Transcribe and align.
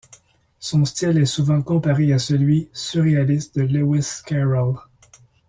Son 0.57 0.83
style 0.83 1.19
est 1.19 1.27
souvent 1.27 1.61
comparé 1.61 2.11
à 2.11 2.17
celui 2.17 2.71
surréaliste 2.73 3.55
de 3.57 3.61
Lewis 3.61 4.21
Carroll. 4.25 4.77